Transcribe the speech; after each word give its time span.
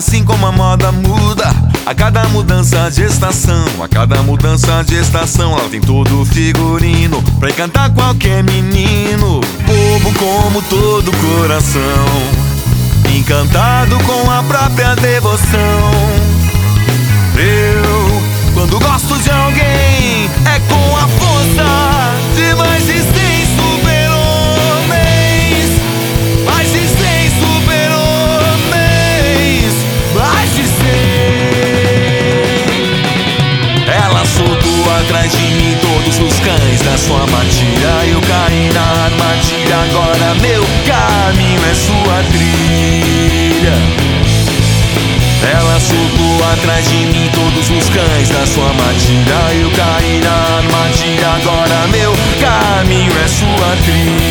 assim 0.00 0.24
como 0.24 0.46
a 0.46 0.52
moda 0.52 0.90
muda. 0.90 1.54
A 1.84 1.94
cada 1.94 2.26
mudança 2.28 2.90
de 2.90 3.04
estação, 3.04 3.66
a 3.82 3.86
cada 3.86 4.22
mudança 4.22 4.82
de 4.82 4.94
estação, 4.94 5.58
ela 5.58 5.68
tem 5.68 5.80
todo 5.80 6.22
o 6.22 6.24
figurino 6.24 7.22
pra 7.38 7.50
encantar 7.50 7.90
qualquer 7.90 8.42
menino. 8.42 9.42
Bobo 9.66 10.18
como 10.18 10.62
todo 10.62 11.12
coração, 11.12 12.06
encantado 13.14 13.98
com 14.04 14.30
a 14.30 14.42
própria 14.42 14.94
devoção. 14.96 15.69
Da 36.90 36.98
sua 36.98 37.24
matilha. 37.26 37.94
Eu 38.10 38.20
caí 38.20 38.68
na 38.74 39.04
armadilha. 39.04 39.76
Agora 39.84 40.34
meu 40.40 40.62
caminho 40.86 41.60
é 41.70 41.74
sua 41.74 42.24
trilha. 42.32 43.76
Ela 45.52 45.80
soltou 45.80 46.52
atrás 46.52 46.88
de 46.90 47.06
mim 47.06 47.30
todos 47.32 47.70
os 47.70 47.88
cães 47.90 48.28
da 48.28 48.44
sua 48.46 48.72
matilha. 48.72 49.40
Eu 49.62 49.70
caí 49.70 50.20
na 50.20 50.56
armadilha, 50.58 51.28
agora 51.28 51.86
meu 51.88 52.12
caminho 52.40 53.12
é 53.24 53.28
sua 53.28 53.76
trilha. 53.84 54.29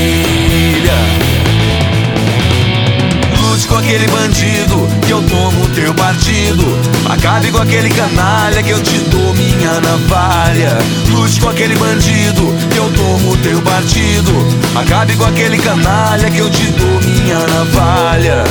Bandido 4.50 4.88
que 5.06 5.12
eu 5.12 5.22
tomo 5.24 5.68
teu 5.70 5.94
partido. 5.94 6.64
Acabe 7.08 7.52
com 7.52 7.60
aquele 7.60 7.90
canalha 7.90 8.64
que 8.64 8.72
eu 8.72 8.82
te 8.82 8.98
dou 9.10 9.34
minha 9.36 9.80
navalha. 9.82 10.78
Lute 11.10 11.40
com 11.40 11.50
aquele 11.50 11.76
bandido 11.76 12.54
que 12.72 12.78
eu 12.78 12.92
tomo 12.92 13.38
teu 13.38 13.62
partido. 13.62 14.32
Acabe 14.76 15.16
com 15.16 15.26
aquele 15.26 15.58
canalha 15.58 16.30
que 16.30 16.40
eu 16.40 16.50
te 16.50 16.66
dou 16.72 17.00
minha 17.02 17.40
navalha. 17.48 18.44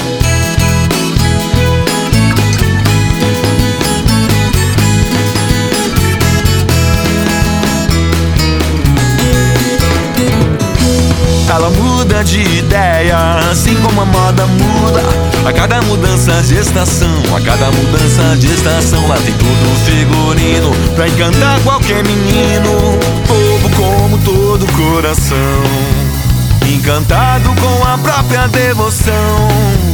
Ela 11.51 11.71
muda 11.71 12.23
de 12.23 12.41
ideia, 12.59 13.17
assim 13.51 13.75
como 13.77 14.03
a 14.03 14.05
moda 14.05 14.47
muda. 14.47 15.28
A 15.49 15.53
cada 15.55 15.81
mudança 15.81 16.43
de 16.43 16.57
estação, 16.57 17.23
a 17.35 17.41
cada 17.41 17.71
mudança 17.71 18.37
de 18.37 18.49
estação, 18.49 19.09
lá 19.09 19.17
tem 19.17 19.33
tudo 19.33 19.87
figurino 19.87 20.71
pra 20.95 21.09
encantar 21.09 21.59
qualquer 21.61 22.05
menino. 22.05 22.69
Bobo 23.27 23.75
como 23.75 24.19
todo 24.19 24.67
coração, 24.73 25.63
encantado 26.71 27.49
com 27.63 27.83
a 27.83 27.97
própria 27.97 28.47
devoção. 28.49 29.88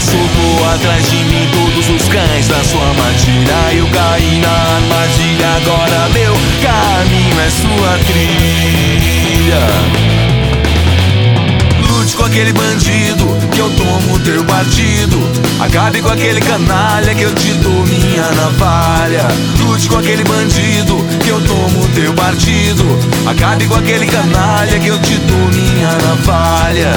Soltou 0.00 0.70
atrás 0.74 1.10
de 1.10 1.16
mim 1.16 1.48
todos 1.52 1.88
os 1.90 2.08
cães 2.08 2.48
da 2.48 2.62
sua 2.64 2.88
armadilha. 2.88 3.74
Eu 3.76 3.86
caí 3.88 4.40
na 4.40 4.48
armadilha, 4.48 5.48
agora 5.56 6.08
meu 6.08 6.34
caminho 6.62 7.40
é 7.40 7.50
sua 7.50 7.98
trilha. 8.06 9.60
Lute 11.86 12.16
com 12.16 12.24
aquele 12.24 12.52
bandido 12.52 13.26
que 13.52 13.58
eu 13.60 13.70
tomo 13.70 14.18
teu 14.20 14.42
partido. 14.44 15.18
Acabe 15.60 16.00
com 16.00 16.08
aquele 16.08 16.40
canalha 16.40 17.14
que 17.14 17.22
eu 17.22 17.34
te 17.34 17.52
dou 17.54 17.86
minha 17.86 18.30
navalha. 18.32 19.28
Lute 19.58 19.88
com 19.88 19.98
aquele 19.98 20.24
bandido 20.24 20.96
que 21.22 21.28
eu 21.28 21.40
tomo 21.42 21.86
teu 21.94 22.14
partido. 22.14 22.84
Acabe 23.26 23.66
com 23.66 23.74
aquele 23.74 24.06
canalha 24.06 24.78
que 24.78 24.88
eu 24.88 24.98
te 24.98 25.16
dou 25.16 25.48
minha 25.48 25.92
navalha. 25.98 26.94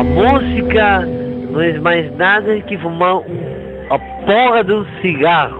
A 0.00 0.02
música 0.02 1.06
não 1.50 1.60
é 1.60 1.78
mais 1.78 2.16
nada 2.16 2.58
que 2.62 2.78
fumar 2.78 3.16
um- 3.16 3.24
a 3.90 3.98
porra 3.98 4.64
de 4.64 4.72
um 4.72 4.86
cigarro. 5.02 5.59